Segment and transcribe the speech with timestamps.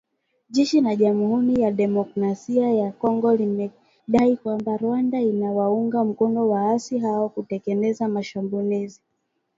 [0.53, 8.07] Jeshi la Jamhuri ya Kidemokrasia ya Kongo limedai kwamba, Rwanda inawaunga mkono waasi hao kutekeleza
[8.07, 9.01] mashambulizi